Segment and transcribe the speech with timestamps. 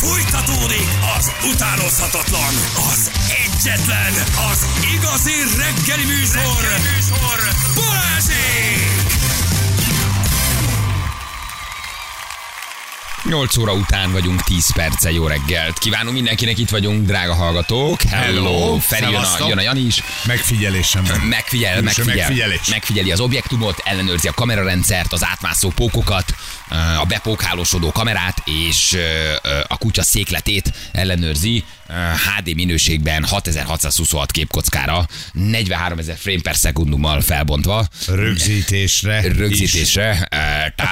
[0.00, 2.54] Fújtatódik az utánozhatatlan,
[2.90, 3.10] az
[3.44, 4.12] egyetlen,
[4.50, 7.38] az igazi reggeli műsor, reggeli műsor.
[7.74, 9.19] Balázsék!
[13.30, 15.78] 8 óra után vagyunk 10 perce, jó reggelt.
[15.78, 18.02] Kívánunk mindenkinek, itt vagyunk, drága hallgatók.
[18.02, 20.02] Hello, Hello, Feri jön a, jön a Jani is.
[20.26, 21.04] Megfigyelésem.
[21.28, 22.66] Megfigyel, megfigyel, megfigyelés.
[22.70, 26.34] megfigyeli az objektumot, ellenőrzi a kamerarendszert, az átmászó pókokat,
[27.00, 28.98] a bepókhálósodó kamerát, és ö,
[29.42, 31.64] ö, a kutya székletét ellenőrzi
[32.36, 37.86] HD minőségben 6626 képkockára, 43 ezer frame per szekundummal felbontva.
[38.06, 39.26] Rögzítésre.
[39.26, 39.36] is.
[39.36, 40.39] rögzítésre, eh,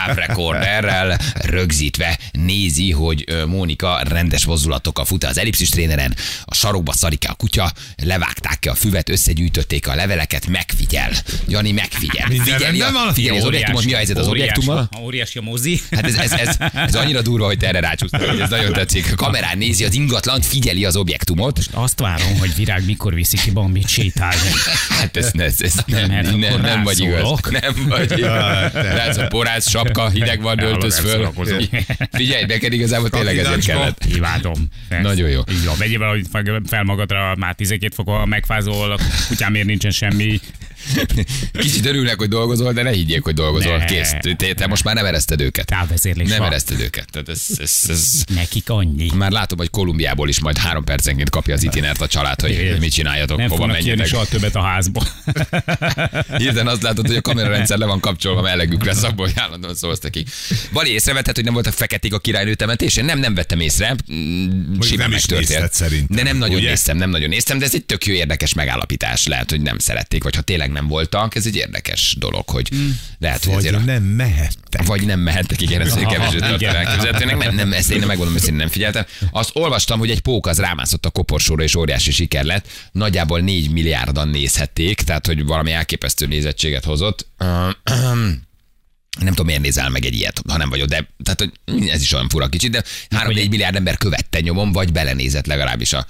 [0.09, 7.35] távrekorderrel rögzítve nézi, hogy Mónika rendes mozdulatokkal fut az ellipszis tréneren, a sarokba szarik a
[7.35, 7.73] kutya,
[8.03, 11.11] levágták ki a füvet, összegyűjtötték a leveleket, megfigyel.
[11.49, 12.27] Jani megfigyel.
[12.29, 13.15] Figyeli, a, van?
[13.15, 14.89] figyeli az objektumot, mi a helyzet az objektummal?
[15.01, 15.81] Óriási a mozi.
[15.91, 19.13] Hát ez, ez, ez, ez annyira durva, hogy te erre rácsúsztál, hogy ez nagyon tetszik.
[19.13, 21.59] A kamerán nézi az ingatlant, figyeli az objektumot.
[21.73, 24.51] Azt várom, hogy Virág mikor viszi ki Bambit sétálni.
[24.89, 27.41] Hát ez, ez, ez nem, nem, akkor nem vagy igaz.
[27.51, 28.73] Nem vagy igaz.
[28.73, 31.33] Látsz, a porász sapka, hideg van, öltöz föl.
[32.13, 34.05] Figyelj, neked igazából tényleg ezért kellett.
[34.15, 34.69] Imádom.
[35.03, 35.41] Nagyon jó.
[35.51, 35.75] Így van.
[35.79, 36.27] Vegyél valahogy
[36.67, 40.41] fel magadra, már 12 fokon megfázol, a kutyámért nincsen semmi.
[41.53, 43.77] Kicsit örülnek, hogy dolgozol, de ne higgyék, hogy dolgozol.
[43.77, 43.85] Ne.
[43.85, 44.15] Kész.
[44.37, 45.67] Te, te most már nem ereszted őket.
[45.67, 46.47] Távvezérlés Nem van.
[46.47, 47.09] ereszted őket.
[47.11, 49.11] Tehát ez, ez, ez, Nekik annyi.
[49.15, 52.93] már látom, hogy Kolumbiából is majd három percenként kapja az itinert a család, hogy mit
[52.93, 54.07] csináljatok, Nem hova menjetek.
[54.07, 55.03] soha többet a házból.
[56.39, 59.99] Hirtelen azt látod, hogy a kamerarendszer le van kapcsolva, melegük lesz, abból hogy állandóan szólsz
[60.01, 60.29] nekik.
[60.73, 63.05] Bali, észrevetted, hogy nem voltak feketék a királynő temetésén?
[63.05, 63.97] Nem, nem vettem észre.
[64.13, 65.73] Mm, Simán nem is megtörtént.
[65.73, 66.69] szerintem, De nem nagyon ugye?
[66.69, 69.27] néztem, nem nagyon néztem, de ez egy tök jó érdekes megállapítás.
[69.27, 72.69] Lehet, hogy nem szerették, vagy ha tényleg nem voltak, ez egy érdekes dolog, hogy
[73.19, 74.87] lehet, hogy Vagy azért a- nem mehettek.
[74.87, 77.39] vagy nem mehettek, igen, ez egy kevesebb elképzelhetőnek.
[77.39, 79.05] Nem, nem, ezt én nem megmondom, hogy nem figyeltem.
[79.31, 82.67] Azt olvastam, hogy egy pók az rámászott a koporsóra, és óriási siker lett.
[82.93, 87.27] Nagyjából 4 milliárdan nézhették, tehát hogy valami elképesztő nézettséget hozott.
[89.19, 92.13] Nem tudom, miért nézel meg egy ilyet, ha nem vagyok, de tehát, hogy ez is
[92.13, 96.07] olyan fura kicsit, de 3-4 milliárd ember követte nyomon, vagy belenézett legalábbis a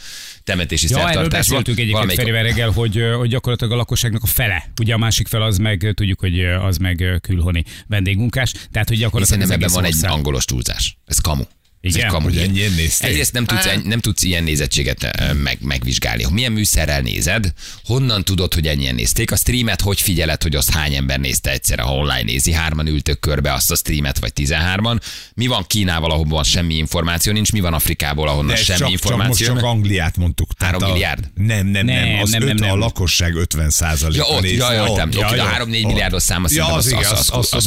[0.48, 1.28] temetési Ja, szertartásba.
[1.28, 4.64] beszéltünk egyébként Valamelyik- Ferivel reggel, hogy, hogy gyakorlatilag a lakosságnak a fele.
[4.80, 8.52] Ugye a másik fel az meg, tudjuk, hogy az meg külhoni vendégmunkás.
[8.70, 10.10] Tehát, hogy Én gyakorlatilag szerintem az ebben van egy ország.
[10.10, 10.96] angolos túlzás.
[11.06, 11.42] Ez kamu.
[11.80, 12.06] Ez Igen?
[12.06, 12.24] egy kamu.
[12.24, 13.08] Hogy ennyien nézték?
[13.10, 16.24] Egyrészt nem tudsz, Hát- nem tudsz ilyen nézettséget meg, megvizsgálni.
[16.30, 17.52] Milyen műszerrel nézed,
[17.84, 19.32] honnan tudod, hogy ennyien nézték.
[19.32, 22.52] A streamet hogy figyeled, hogy azt hány ember nézte egyszerre, ha online nézi.
[22.52, 25.00] Hárman ültök körbe azt a streamet, vagy 13-an.
[25.34, 28.78] Mi van Kínával, ahol van semmi információ nincs, mi van Afrikából, ahonnan De ez semmi
[28.78, 29.62] csak, csak most információ csak.
[29.64, 30.54] Angliát mondtuk.
[30.54, 31.30] Tehát Három a- milliárd?
[31.34, 32.04] Nem, nem, nem.
[32.08, 32.78] Nem, Az nem, öt, nem, a nem.
[32.78, 35.08] lakosság 50 százaléka Ja, ott, ja, ja, értem.
[35.08, 37.66] Oké, de a 3-4 milliárdos szám, Ja, az az, az, az, az- az, az-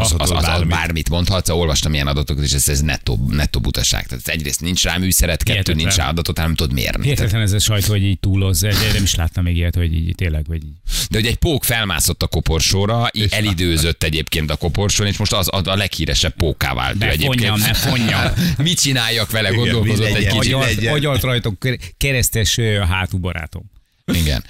[0.00, 0.68] az, az, az, az bármit.
[0.68, 4.06] bármit mondhatsz, olvastam ilyen adatokat, és ez, ez nettó, nettó butaság.
[4.06, 5.76] Tehát egyrészt nincs rá műszeret, kettő Hihetetlen.
[5.84, 6.90] nincs rá adatot, hanem tudod mérni.
[6.90, 8.62] Tehát, Hihetetlen ez a sajt, hogy így túloz.
[8.62, 10.72] Én nem is láttam még ilyet, hogy így tényleg, hogy így.
[11.10, 15.48] de hogy egy pók felmászott a koporsóra, így elidőzött egyébként a koporsón, és most az
[15.52, 17.34] a, a leghíresebb póká vált Ne egyébként.
[17.34, 18.32] fonjam, ne fonjam.
[18.66, 20.54] Mit csináljak vele, gondolkozott egy kicsit.
[20.54, 21.66] Agyal- Agyalt, rajtok
[21.98, 22.58] keresztes
[22.88, 23.70] hátú barátom.
[24.04, 24.44] Igen.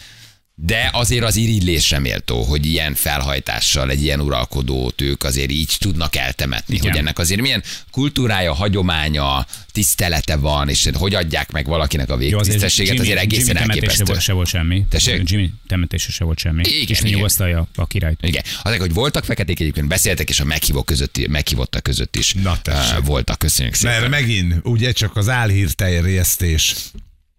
[0.54, 6.16] De azért az irigylésre méltó, hogy ilyen felhajtással egy ilyen uralkodót ők azért így tudnak
[6.16, 6.88] eltemetni, Igen.
[6.90, 12.98] hogy ennek azért milyen kultúrája, hagyománya, tisztelete van, és hogy adják meg valakinek a végtisztességet,
[12.98, 14.04] azért egészen Jimmy temetése elképesztő.
[14.04, 14.84] volt, se volt semmi.
[14.88, 15.30] Tessék?
[15.30, 16.62] Jimmy temetése se volt semmi.
[16.66, 17.12] Igen, és igen.
[17.12, 18.18] nyugosztalja a királyt.
[18.22, 18.42] Igen.
[18.62, 22.98] Azok, hogy voltak feketék egyébként beszéltek, és a meghívók között, meghívottak között is Na, tessék.
[22.98, 23.38] uh, voltak.
[23.38, 23.98] Köszönjük szépen.
[24.00, 26.74] Mert megint, ugye csak az álhír terjesztés,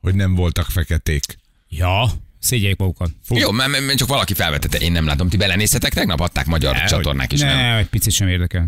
[0.02, 1.38] hogy nem voltak feketék.
[1.70, 3.09] Ja, szégyeljék magukat.
[3.29, 5.29] Jó, mert, mert csak valaki felvetette, én nem látom.
[5.29, 6.19] Ti belenéztetek tegnap?
[6.19, 7.78] Adták magyar Ne, csatornák is, ne, nem?
[7.78, 8.68] egy picit sem érdekel.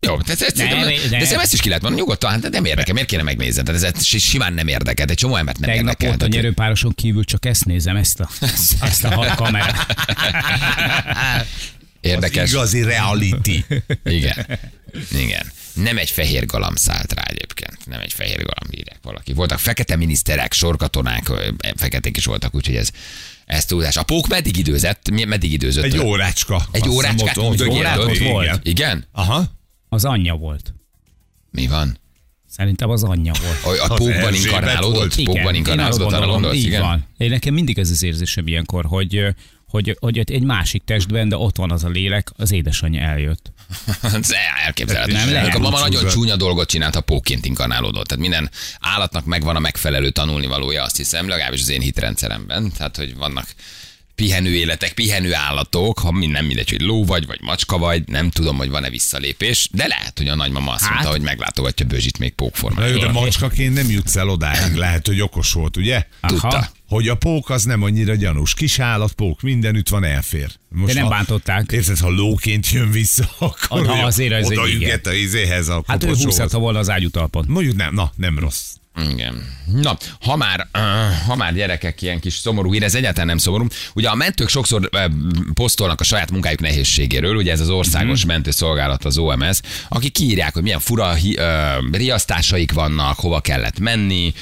[0.00, 2.50] Jó, de, de, de, Ne, de, de szerintem ezt is ki lehet mondani, nyugodtan, hát
[2.50, 3.62] nem érdekel, miért kéne megnézni?
[3.62, 6.08] Tehát ez si- simán nem érdekel, egy csomó embert nem Tegnap érdekel.
[6.08, 8.28] ott a Tehát- nyerőpároson kívül csak ezt nézem, ezt a,
[8.80, 9.86] ezt a hat kamerát.
[12.00, 12.42] Érdekes.
[12.42, 13.64] Az igazi reality.
[14.18, 14.46] Igen.
[15.12, 15.52] Igen.
[15.74, 17.86] Nem egy fehér galamb szállt rá egyébként.
[17.86, 19.32] Nem egy fehér galamb írják valaki.
[19.32, 21.30] Voltak fekete miniszterek, sorkatonák,
[21.76, 22.90] feketék is voltak, úgyhogy ez,
[23.46, 23.96] ez túlzás.
[23.96, 25.10] A pók meddig időzett?
[25.26, 25.84] Meddig időzött?
[25.84, 26.62] Egy órácska.
[26.70, 27.98] Egy órácskát ott- ott volt.
[27.98, 28.14] ott?
[28.14, 28.32] Igen.
[28.32, 28.66] volt.
[28.66, 29.04] Igen?
[29.12, 29.44] Aha.
[29.88, 30.74] Az anyja volt.
[31.50, 31.98] Mi van?
[32.50, 33.78] Szerintem az anyja volt.
[33.80, 35.14] A, a pókban inkarnálódott?
[35.14, 35.24] volt.
[35.24, 36.56] Pókban inkarnálódott, arra gondolom, gondolsz?
[36.56, 36.80] így Igen?
[36.80, 37.06] van.
[37.16, 39.24] Én nekem mindig ez az érzésem ilyenkor, hogy,
[39.68, 43.52] hogy, hogy egy másik testben, de ott van az a lélek, az édesanyja eljött.
[44.02, 44.30] Ez
[44.64, 45.12] elképzelhető.
[45.12, 45.54] Nem lehet.
[45.54, 48.06] A mama nagyon csúnya dolgot csinált, ha pókként inkarnálódott.
[48.06, 48.50] Tehát minden
[48.80, 52.72] állatnak megvan a megfelelő tanulnivalója, azt hiszem, legalábbis az én hitrendszeremben.
[52.76, 53.46] Tehát, hogy vannak
[54.14, 58.56] pihenő életek, pihenő állatok, ha nem mindegy, hogy ló vagy, vagy macska vagy, nem tudom,
[58.56, 60.90] hogy van-e visszalépés, de lehet, hogy a nagymama azt Hát.
[60.92, 62.98] mondta, hogy meglátogatja Bőzsit még pókformában.
[62.98, 66.06] de macskaként nem jutsz el odáig, lehet, hogy okos volt, ugye?
[66.26, 66.70] Tudta.
[66.88, 68.54] Hogy a pók az nem annyira gyanús.
[68.54, 70.50] Kis állat, pók, mindenütt van, elfér.
[70.68, 71.72] Most De nem ha- bántották.
[71.72, 76.04] Érted, ha lóként jön vissza, akkor Ha azért az oda üget a izéhez a Hát
[76.04, 77.44] ő húzhatta volna az ágyutalpon.
[77.48, 78.74] Mondjuk nem, na, nem rossz.
[79.10, 79.56] Igen.
[79.72, 80.68] Na, ha már,
[81.26, 83.66] ha már gyerekek ilyen kis szomorú hír, ez egyáltalán nem szomorú.
[83.94, 84.90] Ugye a mentők sokszor
[85.54, 88.28] posztolnak a saját munkájuk nehézségéről, ugye ez az országos Mhm.
[88.28, 91.38] mentőszolgálat, az OMS, akik kiírják, hogy milyen fura hi,
[91.92, 94.32] riasztásaik vannak, hova kellett menni,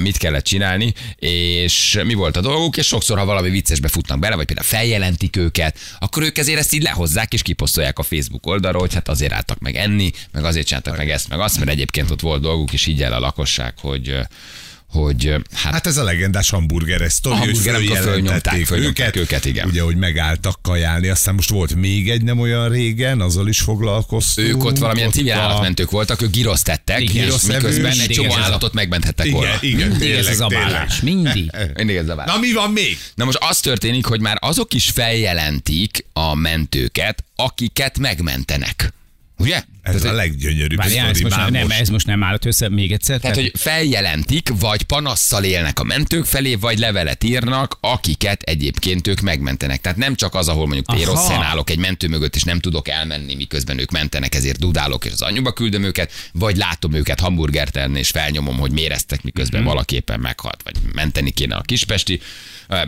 [0.00, 4.36] mit kellett csinálni, és mi volt a dolguk, és sokszor, ha valami viccesbe futnak bele,
[4.36, 8.80] vagy például feljelentik őket, akkor ők ezért ezt így lehozzák, és kiposztolják a Facebook oldalról,
[8.80, 12.10] hogy hát azért álltak meg enni, meg azért csináltak meg ezt, meg azt, mert egyébként
[12.10, 14.16] ott volt dolguk, és így el a lakosság, hogy
[14.86, 19.66] hogy hát, Hát ez a legendás hamburgeres sztori, A hogy följelentették őket, őket, igen.
[19.68, 24.48] Ugye, hogy megálltak kajálni, aztán most volt még egy nem olyan régen, azzal is foglalkoztunk.
[24.48, 28.28] ők ott valamilyen civil a- állatmentők voltak, ők girozt tettek, Igen, és miközben egy csomó
[28.28, 29.54] ez a- állatot megmenthettek volna.
[29.60, 31.00] Igen, igen, Mindig ez tényleg, az abálás.
[31.00, 31.50] Mindig.
[31.76, 32.34] Mindig ez a válasz.
[32.34, 32.98] Na mi van még?
[33.14, 38.92] Na most az történik, hogy már azok is feljelentik a mentőket, akiket megmentenek.
[39.42, 39.62] Ugye?
[39.82, 43.20] Ez Tehát, a leggyönyörűbb Várjál, ez most, nem, ez most nem állt össze még egyszer?
[43.20, 49.20] Tehát, hogy feljelentik, vagy panasszal élnek a mentők felé, vagy levelet írnak, akiket egyébként ők
[49.20, 49.80] megmentenek.
[49.80, 52.88] Tehát nem csak az, ahol mondjuk én rossz állok egy mentő mögött, és nem tudok
[52.88, 57.76] elmenni, miközben ők mentenek, ezért dudálok, és az anyuba küldöm őket, vagy látom őket hamburgert
[57.76, 59.68] enni, és felnyomom, hogy méreztek, miközben Mhm.
[59.68, 59.72] mm.
[59.72, 62.20] valaki éppen meghalt, vagy menteni kéne a kispesti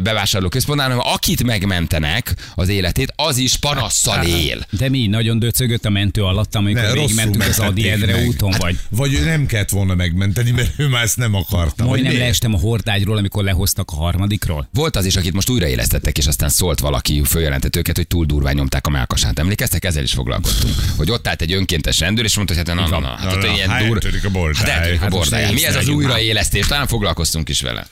[0.03, 4.67] bevásárlóközpontnál, hanem akit megmentenek az életét, az is panasszal él.
[4.71, 8.27] De mi, nagyon döcögött a mentő alatt, amikor végigmentünk az Adi Endre meg.
[8.27, 11.85] úton, Hát, vagy Vagy ő nem kellett volna megmenteni, mert ő már ezt nem akarta.
[11.85, 12.25] majdnem miért?
[12.27, 14.69] leestem a hordágyról, amikor lehoztak a harmadikról.
[14.73, 18.55] Volt az is, akit most újraélesztettek, és aztán szólt valaki, följelentett őket, hogy túl durván
[18.55, 19.39] nyomták a melkasát.
[19.39, 19.85] Emlékeztek?
[19.85, 20.75] Ezzel is foglalkoztunk.
[20.97, 23.45] Hogy ott állt egy önkéntes rendőr, és mondta, hogy hát na, na, na, hát ott
[23.55, 23.99] ilyen hát dur...
[24.25, 24.71] a bordály.
[24.71, 25.53] Hát a Hát bordály.
[25.53, 26.67] Mi ez az újraélesztés?
[26.67, 27.87] Talán foglalkoztunk is vele.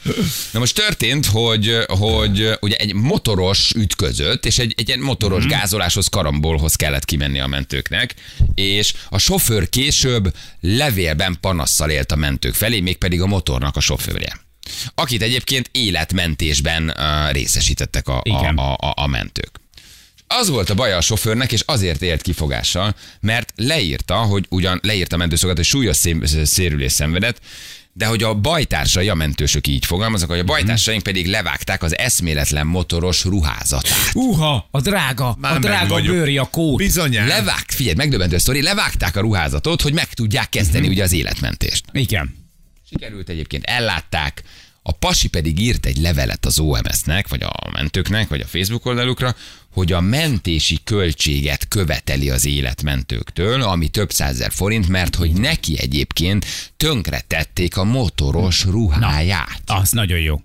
[0.51, 5.53] Na most történt, hogy, hogy ugye egy motoros ütközött, és egy, egy ilyen motoros Mhm.
[5.53, 8.15] gázoláshoz, karambolhoz kellett kimenni a mentőknek,
[8.55, 14.41] és a sofőr később levélben panasszal élt a mentők felé, mégpedig a motornak a sofőrje.
[14.95, 18.57] Akit egyébként életmentésben uh, részesítettek a, a, Igen.
[18.57, 19.61] a, a, a mentők.
[20.27, 25.15] Az volt a baja a sofőrnek, és azért élt kifogással, mert leírta, hogy ugyan leírta
[25.15, 27.41] a mentőszolgálat, hogy súlyos szém- szérülés szenvedett,
[27.93, 32.67] de hogy a bajtársai, a mentősök így fogalmaznak, hogy a bajtársaink pedig levágták az eszméletlen
[32.67, 34.11] motoros ruházatát.
[34.15, 36.77] Uha, a drága, Már a drága bőri, a kód.
[36.77, 37.27] Bizonyán.
[37.27, 41.85] Levágt, figyelj, megdöbbentő sztori, levágták a ruházatot, hogy meg tudják kezdeni ugye az életmentést.
[41.93, 42.37] Igen.
[42.91, 44.43] Sikerült egyébként, ellátták,
[44.83, 49.35] a pasi pedig írt egy levelet az OMS-nek, vagy a mentőknek, vagy a Facebook oldalukra,
[49.73, 56.47] hogy a mentési költséget követeli az életmentőktől, ami több százezer forint, mert hogy neki egyébként
[56.77, 59.63] tönkre tették a motoros ruháját.
[59.67, 60.41] Az nagyon jó.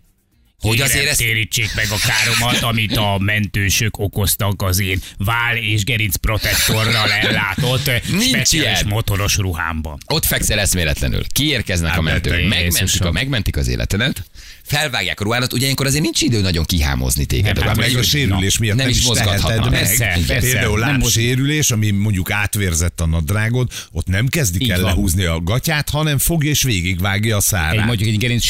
[0.62, 5.84] Hogy azért ezt- térítsék meg a káromat, amit a mentősök okoztak az én vál és
[5.84, 8.88] gerinc protektorral ellátott speciális ilyen.
[8.88, 9.98] motoros ruhámban.
[10.08, 11.24] Ott fekszel eszméletlenül.
[11.32, 14.24] Kiérkeznek a Hát, mentők, de megmentik, a, megmentik az életedet,
[14.64, 17.56] felvágják a ruhádat, ugye ilyenkor azért nincs idő nagyon kihámozni téged.
[17.56, 19.48] Nem, hát Meg a sérülés miatt nem is is mozgathatnak.
[19.48, 19.80] teheted meg.
[19.80, 20.50] Persze, persze.
[20.52, 24.86] Például lábsérülés, ami mondjuk átvérzett a nadrágod, ott nem kezdik Így el van.
[24.90, 27.86] lehúzni a gatyát, hanem fogja és végigvágja a Egy szárát.
[27.86, 28.44] mondjuk egy gerinc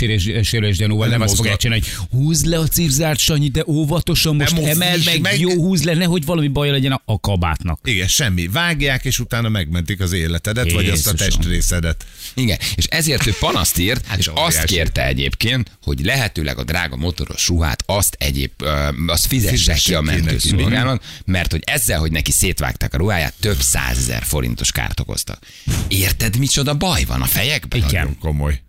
[0.44, 4.36] sérülés, gyanúval nem, Nem azt fogják csinálni, hogy húzd le a cipzárt, Sanyi, de óvatosan
[4.36, 5.40] most Nem emeld mozdíts meg, meg.
[5.40, 7.80] jó húzd le, nehogy valami baj legyen a, a kabátnak.
[7.84, 8.48] Igen, semmi.
[8.48, 11.16] Vágják, és utána megmentik az életedet, vagy azt a Jézusom.
[11.16, 12.06] testrészedet.
[12.34, 16.96] Igen, és ezért ő panaszt írt, Hát és azt kérte egyébként, hogy lehetőleg a drága
[16.96, 18.52] motoros ruhát azt egyéb,
[19.08, 23.60] azt fizesse Fizesse ki a mentőszolgálat, mert hogy ezzel, hogy neki szétvágták a ruháját, több
[23.62, 25.40] százezer forintos kárt okoztak.
[25.88, 27.80] Érted, micsoda baj van a fejekben?
[27.80, 27.92] Igen.
[28.04, 28.62] Nagyon komoly.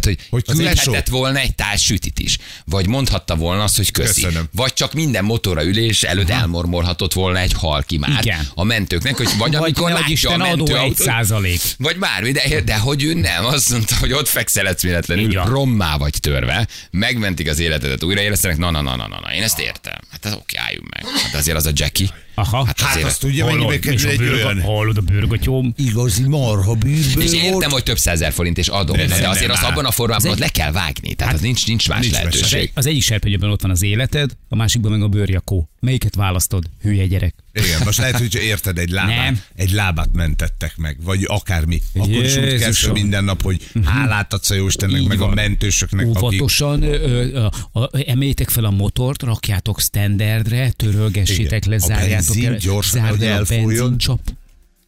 [0.00, 0.72] Tehát, hogy, Hogy lesó.
[0.72, 2.38] küldhetett volna egy tál sütit is.
[2.64, 4.22] Vagy mondhatta volna azt, hogy köszi.
[4.22, 4.48] Köszönöm.
[4.52, 8.48] Vagy csak minden motorra ülés előtt elmormolhatott volna egy hal kimár Igen.
[8.54, 11.60] a mentőknek, hogy vagy, Vagy amikor látja Isten a adó egy százalék.
[11.78, 16.14] vagy bármi, de, de hogy ő nem, azt mondta, hogy ott fekszel eszméletlenül, rommá vagy
[16.20, 19.98] törve, megmentik az életedet, újraélesztenek, na, na, na, na, na, na, én ezt értem.
[20.10, 21.04] Hát ez oké, álljunk meg.
[21.22, 22.08] Hát azért az a Jackie.
[22.34, 22.64] Aha.
[22.66, 24.62] Hát Hát azt tudja, mennyibe kerül egy bőrg- olyan...
[24.62, 25.72] Hallod a bőrgotyóm?
[25.76, 29.62] Igazi marha bűrből és értem, hogy több százer forint és adom, de, De azért azt
[29.62, 31.14] abban a formában ott le kell vágni.
[31.14, 32.70] Tehát az nincs, nincs más nincs lehetőség.
[32.74, 35.68] Az egyik serpenyőben ott van az életed, a másikban meg a bőrjakó.
[35.80, 36.64] Melyiket választod?
[36.82, 37.34] Hülye gyerek.
[37.54, 39.40] Igen, most lehet, hogy érted, egy lábát, Nem.
[39.56, 41.82] egy lábát mentettek meg, vagy akármi.
[41.94, 45.34] Akkor is úgy kezdve minden nap, hogy hálát adsz a Jóistennek, Így meg a van.
[45.34, 46.16] mentősöknek, akik...
[46.22, 52.08] Óvatosan ö, ö, a, a, emeljétek fel a motort, rakjátok standardre, törölgessétek le, A zárjátok
[52.26, 53.66] benzin el, gyorsan, zárd hogy el a elfújjon.
[53.66, 54.20] benzincsap.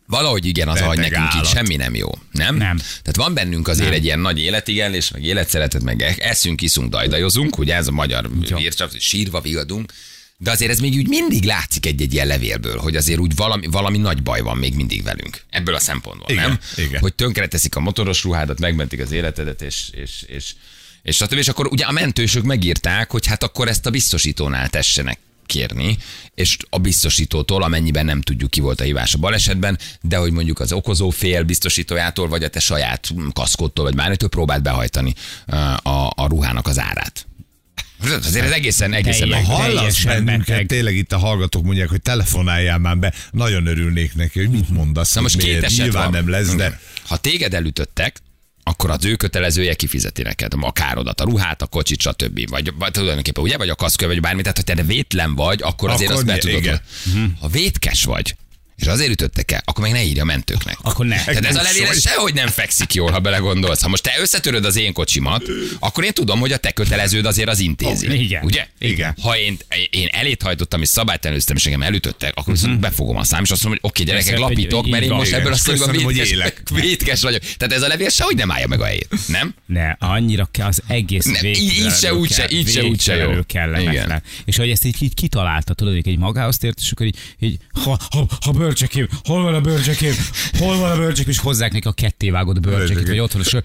[0.06, 1.46] Valahogy igen, az, hogy nekünk így állat.
[1.52, 2.08] semmi nem jó.
[2.32, 2.56] Nem?
[2.56, 2.76] Nem.
[2.76, 7.58] Tehát van bennünk azért egy ilyen nagy életigenlés, meg életszeretet, meg e- eszünk, iszunk, dajdajozunk,
[7.58, 8.30] ugye ez a magyar
[8.78, 9.92] hogy sírva vigadunk.
[10.44, 13.98] De azért ez még úgy mindig látszik egy-egy ilyen levélből, hogy azért úgy valami, valami
[13.98, 15.42] nagy baj van még mindig velünk.
[15.50, 16.58] Ebből a szempontból, Igen, nem?
[16.86, 17.00] igen.
[17.00, 20.54] Hogy tönkreteszik a motoros ruhádat, megmentik az életedet, és, és, és,
[21.02, 21.32] és stb.
[21.32, 25.96] És akkor ugye a mentősök megírták, hogy hát akkor ezt a biztosítónál tessenek kérni,
[26.34, 30.60] és a biztosítótól, amennyiben nem tudjuk ki volt a hívás a balesetben, de hogy mondjuk
[30.60, 35.14] az okozó fél biztosítójától, vagy a te saját kaszkodtól, vagy bármitől próbált behajtani
[35.82, 37.26] a, a ruhának az árát.
[38.12, 39.44] Azért ez egészen, egészen meg.
[39.44, 40.66] Hallasz bennünket, beteg.
[40.66, 43.12] tényleg itt a hallgatók mondják, hogy telefonáljál már be.
[43.30, 45.14] Nagyon örülnék neki, hogy mit mondasz.
[45.14, 45.64] Na most két miért.
[45.64, 46.12] eset Nyilván van.
[46.12, 48.22] nem lesz, de Ha téged elütöttek,
[48.62, 52.48] akkor az ő kötelezője kifizeti neked a károdat, a ruhát, a kocsit, stb.
[52.48, 54.42] Vagy, vagy tulajdonképpen ugye, vagy a kaszkő, vagy bármi.
[54.42, 56.80] Tehát, ha te vétlen vagy, akkor azért Akkor azt be tudod.
[57.40, 58.36] Ha vétkes vagy,
[58.76, 60.76] és azért ütöttek el, akkor meg ne írja a mentőknek.
[60.82, 61.24] Akkor ne.
[61.24, 63.82] Tehát ez a levél sehogy nem fekszik jól, ha belegondolsz.
[63.82, 65.42] Ha most te összetöröd az én kocsimat,
[65.78, 68.08] akkor én tudom, hogy a te köteleződ azért az intézi.
[68.08, 68.44] Oh, igen.
[68.44, 68.66] Ugye?
[68.78, 69.16] Igen.
[69.22, 69.58] Ha én,
[69.90, 73.62] én elét hajtottam és szabálytalanul és engem elütöttek, akkor viszont befogom a szám, és azt
[73.62, 75.56] mondom, hogy oké, gyerekek, Persze, lapítok, mert én most ebből a
[76.02, 77.42] hogy vétkes, vétkes vagyok.
[77.56, 79.08] Tehát ez a levél sehogy nem állja meg a helyét.
[79.26, 79.54] Nem?
[79.66, 83.32] Ne, annyira kell az egész Ne, így- se, úgy se, így se, úgy se jó.
[84.44, 87.98] És hogy ezt így, így kitalálta, tudod, hogy egy magához tért, és akkor így ha,
[88.10, 90.14] ha, ha bölcsekém, hol van a bölcsekém,
[90.58, 93.56] hol van a bölcsekém, és hozzák neki a kettévágott bölcsekét, vagy otthon, és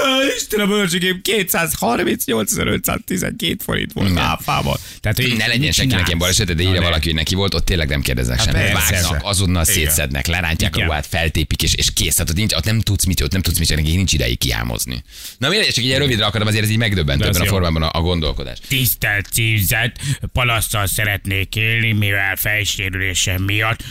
[0.00, 4.22] akkor, "Á, Isten a bölcsekém, 238.512 forint volt Igen.
[4.22, 4.78] áfával.
[5.00, 7.88] Tehát, hogy Ne legyen senkinek ilyen baleset, de írja valaki, hogy neki volt, ott tényleg
[7.88, 8.72] nem kérdeznek Hát semmit.
[8.72, 9.74] Vágnak, azonnal Igen.
[9.74, 10.88] szétszednek, lerántják a Igen.
[10.88, 12.14] ruhát, feltépik, és, és kész.
[12.14, 15.02] Tehát ott, nincs, ott nem tudsz mit, ott nem tudsz mit csinálni, nincs ideig kiámozni.
[15.38, 17.88] Na mindegy, csak így ilyen rövidre akarom, azért ez így megdöbbentő ebben a formában a,
[17.92, 18.58] a gondolkodás.
[18.68, 19.98] Tisztelt címzet,
[20.32, 23.82] palasztal szeretnék élni, mivel fejsérülésem miatt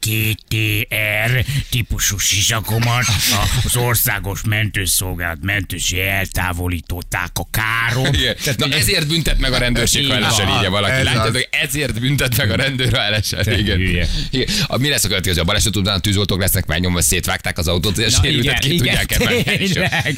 [0.00, 3.04] TTR típusú sisakomat
[3.64, 4.42] az országos
[5.04, 8.12] mentőszolgálat mentősi eltávolították a károm.
[8.14, 8.34] Igen.
[8.56, 10.56] Na ezért büntet meg a rendőrség, ha Így van.
[10.56, 10.92] írja valaki.
[10.92, 11.32] Ez Látjátok, az.
[11.34, 13.42] hogy ezért büntet meg a rendőr, ha elesen.
[13.42, 14.06] Te Igen.
[14.66, 15.40] A, mi lesz a következő?
[15.40, 19.68] A baleset után a tűzoltók lesznek megnyomva, szétvágták az autót, és sérültet ki tudják emelni.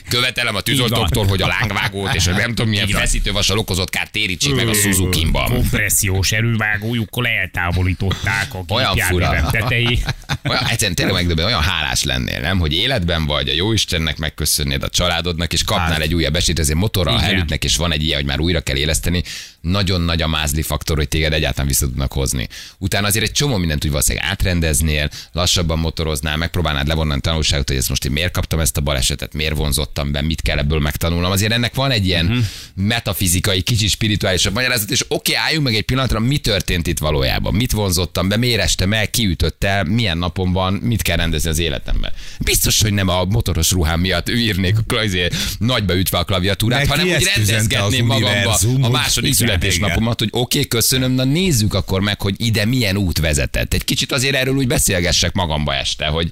[0.09, 3.00] Követelem a Így tűzoltóktól, hogy a lángvágót és a nem tudom milyen Így van.
[3.00, 5.45] feszítővassal okozott kárt térítsék meg a Suzuki-ban.
[5.52, 9.49] Kompressziós erővágójukkal eltávolították a Olyan fura.
[9.50, 10.14] tetejét.
[10.49, 12.59] Olyan, egyszerűen tényleg megdöbben, olyan hálás lennél, nem?
[12.59, 16.00] Hogy életben vagy, a jó Istennek megköszönnéd a családodnak, és kapnál Hát.
[16.00, 17.28] egy újabb esélyt, ezért motorral, Igen.
[17.35, 19.23] elütnek, és van egy ilyen, hogy már újra kell éleszteni,
[19.66, 22.49] nagyon nagy a mázli faktor, hogy téged egyáltalán vissza tudnak hozni.
[22.78, 27.76] Utána azért egy csomó mindent úgy valószínűleg átrendeznél, lassabban motoroznál, megpróbálnád levonni a tanulságot, hogy
[27.76, 31.30] ezt most én miért kaptam ezt a balesetet, miért vonzottam be, mit kell ebből megtanulnom.
[31.30, 32.44] Azért ennek van egy ilyen uh-huh.
[32.75, 37.73] metafizikai, kicsit spirituálisabb magyarázat, és oké, álljunk meg egy pillanatra, mi történt itt valójában, mit
[37.73, 41.58] vonzottam be, miért estem el, ki ütött el, milyen napon van, mit kell rendezni az
[41.58, 42.12] életemben.
[42.38, 46.90] Biztos, hogy nem a motoros ruhám miatt írnék a klajzé nagyba ütve a klaviatúrát, Neki
[46.90, 52.00] hanem úgy rendezgetném magamba a második igen, születésnapomat, hogy oké, okay, köszönöm, na nézzük akkor
[52.00, 53.75] meg, hogy ide milyen út vezetett.
[53.75, 56.30] Egy kicsit azért erről úgy beszélgessek magamba este, hogy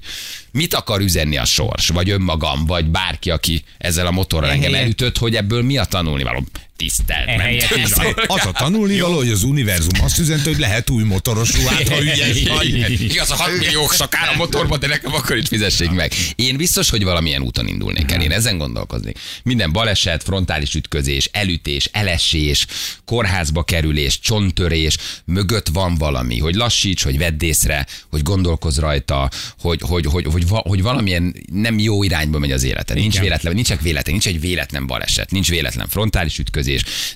[0.51, 5.19] mit akar üzenni a sors, vagy önmagam, vagy bárki, aki ezzel a motorral engem elütött,
[5.19, 6.45] hogy ebből mi a tanulnivaló.
[6.77, 7.29] Tisztelt.
[7.29, 8.23] Ehelyett mentő.
[8.27, 12.03] az a tanulni való, hogy az univerzum azt üzente, hogy lehet új motoros ruhát, ha
[12.03, 13.01] ügyes vagy.
[13.01, 16.13] Igaz, a 6 millió sakár a motorba, de nekem akkor is fizessék meg.
[16.35, 18.21] Én biztos, hogy valamilyen úton indulnék el.
[18.21, 19.19] Én ezen gondolkoznék.
[19.43, 22.67] Minden baleset, frontális ütközés, elütés, elesés,
[23.05, 29.81] kórházba kerülés, csonttörés, mögött van valami, hogy lassíts, hogy vedd észre, hogy gondolkozz rajta, hogy,
[29.83, 32.97] hogy, hogy, hogy, va, hogy valamilyen nem jó irányba megy az életed.
[32.97, 36.63] Nincs véletlen, nincs véletlen, nincs egy véletlen baleset, nincs véletlen frontális ütközés,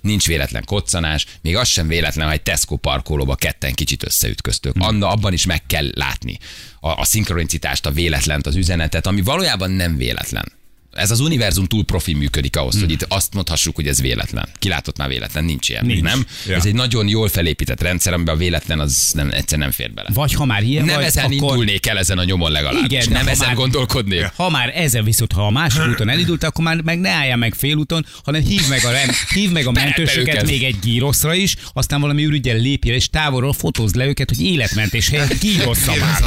[0.01, 4.75] nincs véletlen koccanás, még az sem véletlen, ha egy Tesco parkolóba ketten kicsit összeütköztök.
[4.79, 6.39] Anna, abban is meg kell látni
[6.81, 10.58] a, a szinkronicitást, a véletlent, az üzenetet, ami valójában nem véletlen.
[10.93, 12.83] Ez az univerzum túl profi működik ahhoz, hmm.
[12.83, 14.49] hogy itt azt mondhassuk, hogy ez véletlen.
[14.59, 15.87] Kilátott már véletlen, nincs ilyen.
[15.87, 16.03] Nincs.
[16.03, 16.27] Nem?
[16.47, 16.55] Ja.
[16.55, 20.09] Ez egy nagyon jól felépített rendszer, amiben a véletlen az nem, egyszer nem fér bele.
[20.13, 21.35] Vagy ha már ilyen Nem vagy, ezen akkor...
[21.35, 22.85] indulnék el ezen a nyomon legalább.
[22.85, 24.31] Igen, nem ezen már- gondolkodnék.
[24.37, 27.55] Ha már ezen viszont, ha a másik úton elindult, akkor már meg ne álljál meg
[27.55, 32.01] félúton, hanem hív meg a, rem, hív meg a mentősöket még egy gíroszra is, aztán
[32.01, 36.23] valami ürügyel lépjél, és távolról fotózd le őket, hogy életmentés helyett gíroszra már.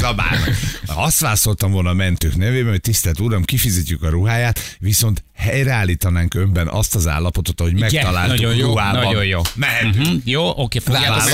[0.00, 0.50] Zabálnak.
[0.86, 6.68] Azt válaszoltam volna a mentők nevében, hogy tisztelt uram, kifizetjük a ruháját, viszont helyreállítanánk önben
[6.68, 9.02] azt az állapotot, hogy megtaláltuk nagyon jó, ruhában.
[9.04, 9.40] nagyon jó.
[9.54, 10.06] Mehetünk.
[10.06, 11.30] Hm, jó, oké, fogjátok.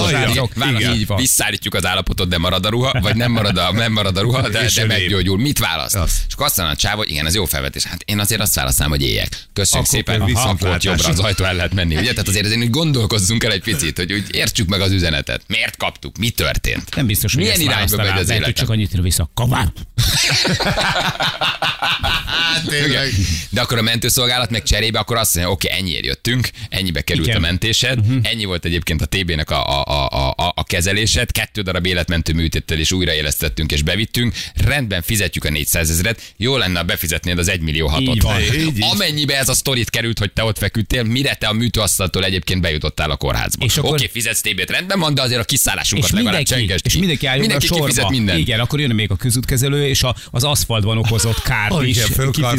[0.55, 0.79] Válasz.
[0.81, 0.95] Igen.
[0.95, 1.17] Így van.
[1.17, 4.49] Visszaállítjuk az állapotot, de marad a ruha, vagy nem marad a, nem marad a ruha,
[4.49, 5.39] de, de meggyógyul.
[5.39, 5.95] Mit választ?
[5.95, 6.15] Azt.
[6.29, 7.85] És akkor azt a csávó, hogy igen, ez jó felvetés.
[7.85, 9.29] Hát én azért azt választám, hogy éjek.
[9.53, 10.91] Köszönjük Akkor szépen, viszontlátásra.
[10.91, 11.97] jobbra az ajtó el lehet menni.
[11.97, 12.11] Ugye?
[12.11, 15.43] Tehát azért azért úgy gondolkozzunk el egy picit, hogy úgy értsük meg az üzenetet.
[15.47, 16.19] Miért kaptuk?
[16.19, 16.95] Mi történt?
[16.97, 18.53] Nem biztos, hogy Milyen irányba megy az hogy életem?
[18.53, 19.31] csak annyit vissza.
[19.35, 19.73] Kavár.
[22.69, 23.13] Tényleg.
[23.51, 27.37] De akkor a mentőszolgálat meg cserébe, akkor azt mondja, oké, ennyiért jöttünk, ennyibe került Igen.
[27.37, 28.19] a mentésed, Mhm.
[28.23, 32.79] ennyi volt egyébként a TB-nek a, a, a, a, a kezelésed, kettő darab életmentő műtéttel
[32.79, 37.61] is újraélesztettünk és bevittünk, rendben fizetjük a 400 ezeret, jó lenne, ha befizetnéd az 1
[37.61, 38.25] millió hatot.
[38.93, 43.11] Amennyibe ez a sztorit került, hogy te ott feküdtél, mire te a műtőasztaltól egyébként bejutottál
[43.11, 43.65] a kórházba.
[43.65, 46.93] És akkor- Oké, fizetsz TB-t, rendben van, de azért a kiszállásunkat És legalább mindenki, és
[46.93, 46.99] ki.
[46.99, 48.11] mindenki álljon mindenki a sorba.
[48.11, 48.39] mindent.
[48.39, 52.09] Igen, akkor jön még a közútkezelő, és a, az aszfaltban okozott kárt Oh, is igen,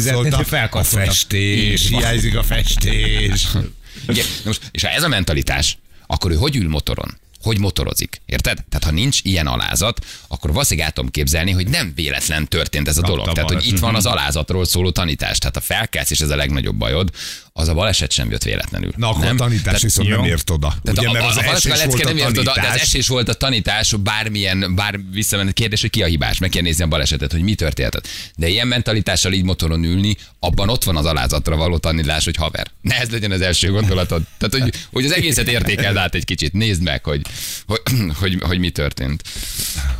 [0.00, 0.78] fölkarcolta.
[0.78, 3.46] A festés, hiányzik a festés.
[4.08, 4.26] Igen.
[4.44, 7.18] Most, és ha ez a mentalitás, akkor ő hogy ül motoron?
[7.44, 8.20] Hogy motorozik?
[8.26, 8.64] Érted?
[8.68, 12.98] Tehát ha nincs ilyen alázat, akkor valószínűleg el tudom képzelni, hogy nem véletlen történt ez
[12.98, 13.32] a dolog.
[13.32, 15.38] Tehát, hogy itt van az alázatról szóló tanítás.
[15.38, 17.10] Tehát ha felkelsz, és ez a legnagyobb bajod,
[17.56, 18.92] az a baleset sem jött véletlenül.
[18.96, 19.34] Na akkor nem?
[19.34, 20.16] a tanítás Tehát- viszont jó.
[20.16, 20.74] nem ért oda.
[20.82, 22.68] tehát Ugye, a, mert a, az a, a esés volt a nem ért oda, de
[22.68, 26.62] az esés volt a tanítás, bármilyen, bár visszamenő kérdés, hogy ki a hibás, meg kell
[26.62, 28.00] nézni a balesetet, hogy mi történt.
[28.36, 32.70] De ilyen mentalitással így motoron ülni, abban ott van az alázatra való tanítás, hogy haver.
[32.80, 34.22] Ne ez legyen az első gondolatod.
[34.38, 37.20] Tehát, hogy, hogy az egészet értékeld át egy kicsit, nézd meg, hogy,
[37.66, 37.80] hogy,
[38.20, 39.22] hogy, hogy mi történt.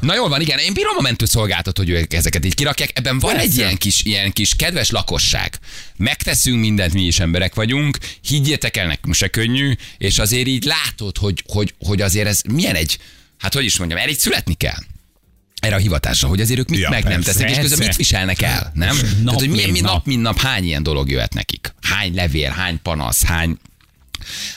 [0.01, 2.91] Na jól van, igen, én bírom a mentőszolgáltat, hogy ők ezeket így kirakják.
[2.95, 5.59] Ebben van egy ilyen kis, ilyen kis kedves lakosság.
[5.97, 11.19] Megteszünk mindent, mi is emberek vagyunk, higgyétek el, nekünk se könnyű, és azért így látod,
[11.19, 12.99] hogy, hogy, hogy azért ez milyen egy,
[13.39, 14.79] hát hogy is mondjam, erre így születni kell
[15.65, 17.31] erre a hivatásra, hogy azért ők mit Ja, meg nem persze.
[17.31, 18.97] tesznek, és közben mit viselnek el, nem?
[19.25, 19.93] Tehát, hogy milyen, mint mi nap.
[19.93, 21.75] nap, mint nap hány ilyen dolog jöhet nekik?
[21.81, 23.59] Hány levél, hány panasz, hány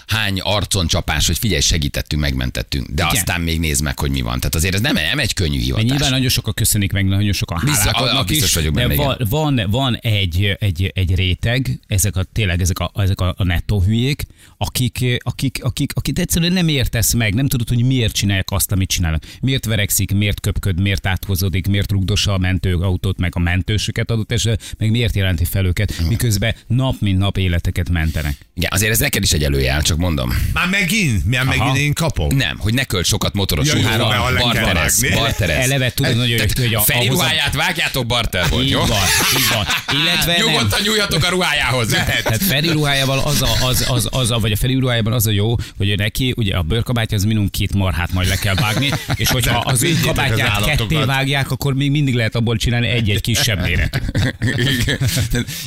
[0.07, 2.87] hány arcon csapás, hogy figyelj, segítettünk, megmentettünk.
[2.87, 3.07] De Igen.
[3.15, 4.37] aztán még nézd meg, hogy mi van.
[4.39, 5.85] Tehát azért ez nem, nem egy könnyű hivatás.
[5.89, 8.95] nyilván nagyon sokan köszönik meg, nagyon sokan Biztos- hálálkodnak a- biztos is, vagyok de benne,
[9.03, 13.43] van, van, van egy, egy, egy réteg, ezek a, tényleg ezek a, ezek a, a
[13.43, 14.23] nettó hülyék,
[14.57, 18.89] akik, akik, akik, akik egyszerűen nem értesz meg, nem tudod, hogy miért csinálják azt, amit
[18.89, 19.23] csinálnak.
[19.41, 24.67] Miért verekszik, miért köpköd, miért áthozódik, miért rugdossa a mentőautót, meg a mentősöket adott esetben,
[24.77, 28.37] meg miért jelenti fel őket, miközben nap mint nap életeket mentenek.
[28.53, 30.33] Igen, azért ez neked is egy előjel, csak mondom.
[30.53, 31.25] Már megint?
[31.25, 32.35] Már megint én kapom?
[32.35, 35.63] Nem, hogy ne költ sokat motoros Ja, ruhára, barterez, barterez.
[35.63, 38.79] Eleve tudod nagyon jól, hogy a- Feri ahhoz a- ruháját vágjátok, barter volt, Így jó?
[38.79, 38.97] van,
[39.37, 39.65] így van.
[40.01, 40.37] Illetve.
[40.37, 41.87] Nyugodtan nyúljatok a ruhájához.
[41.87, 45.31] Tehát Feri ruhájával az a, az, az, az a, vagy a Feri ruhájában az a
[45.31, 49.29] jó, hogy neki ugye a bőrkabátja az minimum két marhát majd le kell vágni, és
[49.29, 54.01] hogyha az ő kabátját ketté vágják, akkor még mindig lehet abból csinálni egy-egy kisebb méret.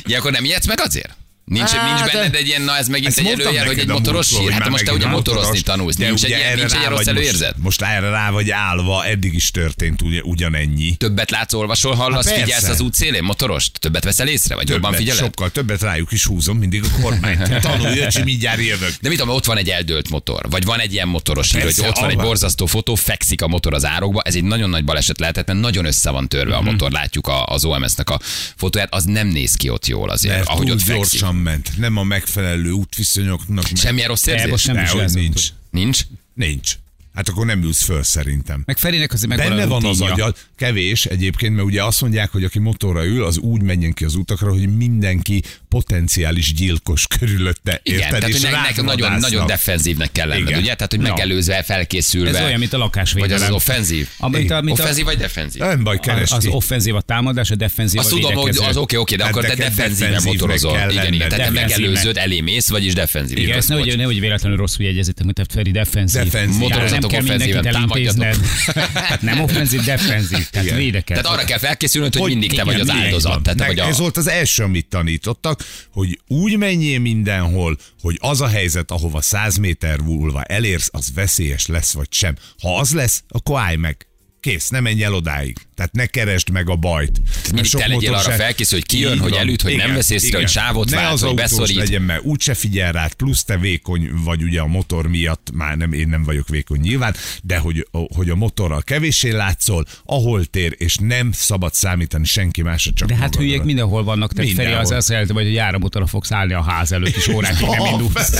[0.05, 1.15] Ja, akkor nem ijedsz meg azért?
[1.51, 4.51] Nincs, Hát, nincs benned egy ilyen, na ez megint egy előjel, hogy egy motoros sír.
[4.51, 5.95] Hát most te ugye motorozni motoros, tanulsz.
[5.95, 7.53] de Nincs egy ilyen, nincs egy rossz előérzet?
[7.57, 10.95] Most, most erre rá vagy állva, eddig is történt ugyanennyi.
[10.95, 12.43] Többet látsz, olvasol, hallasz, Hát persze.
[12.43, 13.79] figyelsz az út szélén, motorost?
[13.79, 15.23] Többet veszel észre, vagy jobban Többet, figyeled?
[15.23, 17.59] sokkal többet rájuk is húzom, mindig a kormányt.
[17.61, 18.93] Tanulj, öcsi, mindjárt jövök.
[19.01, 21.85] De mit tudom, ott van egy eldőlt motor, vagy van egy ilyen motoros hír, hogy
[21.87, 25.19] ott van egy borzasztó fotó, fekszik a motor az árokba, ez egy nagyon nagy baleset
[25.19, 26.67] lehetett, mert nagyon össze van törve Mhm.
[26.67, 28.19] a motor, látjuk az OMS-nek a
[28.55, 31.19] fotóját, az nem néz ki ott jól azért, ahogy ott fekszik.
[31.41, 31.77] Ment.
[31.77, 33.65] Nem a megfelelő útviszonyoknak.
[33.75, 34.65] Semmilyen rossz érzés?
[34.65, 35.13] ez.
[35.13, 35.47] nincs.
[35.71, 36.01] Nincs?
[36.33, 36.75] Nincs.
[37.15, 38.63] Hát akkor nem ülsz föl szerintem.
[38.65, 42.31] Meg Ferinek azért meg Benne a van az agyad, kevés egyébként, mert ugye azt mondják,
[42.31, 47.79] hogy aki motorra ül, az úgy menjen ki az utakra, hogy mindenki potenciális gyilkos körülötte.
[47.83, 48.09] Igen, érted?
[48.19, 50.59] tehát hogy És nek, rád nagyon, nagyon defenzívnek kell lenned, Igen.
[50.59, 50.73] ugye?
[50.75, 51.07] Tehát, hogy Ja.
[51.07, 52.29] megelőzve, felkészülve.
[52.39, 53.35] Ez olyan, mint a Vagy lakásvédelem.
[53.35, 54.07] az az offenzív?
[54.17, 55.61] Amit a- mint a- Offenzív vagy defenzív?
[55.61, 56.49] Nem baj, keresd Az ki.
[56.51, 59.45] offenzív a támadás, a defenzív Azt a tudom, hogy az oké, oké, de Hát akkor
[59.45, 60.77] te defenzívnek motorozol.
[60.89, 63.37] Igen, igen, tehát te megelőződ, elé mész, vagyis defenzív.
[63.37, 66.23] Igen, ezt nehogy véletlenül rosszul jegyezitek, mint a Feri defenzív.
[66.23, 66.69] Defenzív.
[67.01, 68.23] Motorozatok nem kell offenzíven, mindenkit támadjatok.
[68.23, 69.21] elintézned.
[69.31, 70.49] Nem offenzív, defenzív.
[70.49, 71.03] Tehát Igen.
[71.05, 73.43] Tehát arra kell felkészülnöd, hogy mindig te vagy az áldozat.
[73.43, 73.87] Tehát te vagy a...
[73.87, 79.21] Ez volt az első, amit tanítottak, hogy úgy menjél mindenhol, hogy az a helyzet, ahova
[79.21, 82.35] 100 méter múlva elérsz, az veszélyes lesz vagy sem.
[82.61, 84.05] Ha az lesz, akkor állj meg.
[84.41, 85.57] Kész, ne menj el odáig.
[85.75, 87.21] Tehát ne keresd meg a bajt.
[87.23, 90.37] Mert mindig sok te legyél arra felkészül, hogy kijön, hogy elüt, hogy nem vesz észre,
[90.37, 91.75] hogy sávot ne vált, az hogy beszorít.
[91.75, 95.93] legyen, mert úgyse figyel rád, plusz te vékony vagy ugye a motor miatt, már nem,
[95.93, 100.95] én nem vagyok vékony nyilván, de hogy, hogy a motorral kevéssé látszol, ahol tér, és
[100.99, 103.41] nem szabad számítani senki másra, csak De hát magadra.
[103.45, 106.91] hülyék mindenhol vannak, tehát Feri az azt jelenti, hogy a járamotorra fogsz állni a ház
[106.91, 108.33] előtt, és órákig nem indulsz.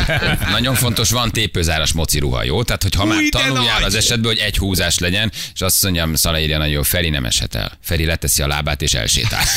[0.51, 2.63] Nagyon fontos, van tépőzáras moci ruha, jó?
[2.63, 6.39] Tehát, hogy ha már tanuljál az esetben, hogy egy húzás legyen, és azt mondjam, Szala
[6.39, 7.77] írja nagyon jó, Feri nem eshet el.
[7.83, 9.43] Feri leteszi a lábát és elsétál.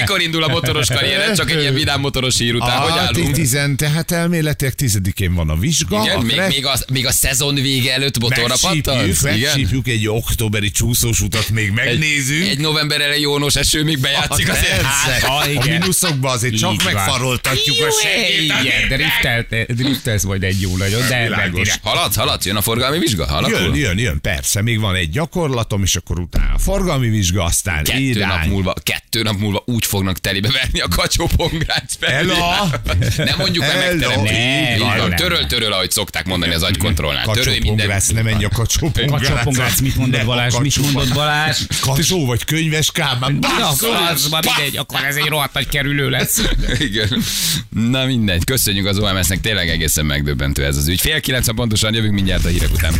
[0.00, 1.36] Mikor indul a motoros karrier?
[1.36, 2.78] Csak egy ilyen vidám motoros hír után.
[2.78, 3.34] Hogy A állunk?
[3.34, 6.02] tizen, tehát elméletileg tizedikén van a vizsga.
[6.02, 9.22] Igen, a még, még, a, még a szezon vége előtt motorra pattansz?
[9.22, 9.38] Igen.
[9.38, 12.48] megsípjük egy októberi csúszós utat még megnézünk.
[12.48, 14.80] Egy november elejé jónos eső még bejátszik Ah, azért.
[14.80, 15.26] persze.
[15.26, 15.68] Ah, a igen.
[15.78, 16.92] mínuszokban azért csak Így van.
[16.92, 18.42] megfaroltatjuk a segét.
[18.42, 21.68] Igen, driftelt, driftelsz majd egy jó nagyon, de Világos.
[21.68, 23.26] de- Haladsz, haladsz, jön a forgalmi vizsga?
[23.64, 27.84] Jön, jön, jön, persze, még van egy gyakorlatom, és akkor utána a forgalmi vizsga, aztán
[27.84, 28.28] Kettő irány.
[28.28, 32.70] nap, múlva, kettő nap múlva úgy fognak telibe verni a kacsópongrác Ela!
[33.16, 33.84] Nem mondjuk meg Ela!
[33.90, 34.38] megteremteni.
[34.38, 34.96] Nem, Így van.
[34.96, 35.16] nem, nem.
[35.16, 37.24] Töröl, töröl, ahogy szokták mondani az agykontrollnál.
[37.26, 37.86] Törölj minden.
[37.86, 39.20] Kacsópongrász, ne menj a kacsópongrász.
[39.28, 40.54] Kacsópongrász, mit a Balázs?
[40.60, 41.58] Mit mondod Balázs?
[41.80, 43.38] Kacsó vagy könyves Kálmán.
[43.40, 44.28] Na, Basszus!
[44.30, 46.42] mindegy, akkor ez egy rohadt nagy kerülő lesz.
[46.78, 47.22] Igen.
[47.68, 48.44] Na mindegy.
[48.44, 51.00] Köszönjük az OMS-nek, tényleg egészen megdöbbentő ez az ügy.
[51.00, 52.94] Fél kilenc pontosan jövünk mindjárt a hírek után.